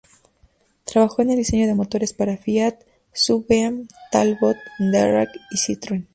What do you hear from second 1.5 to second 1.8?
de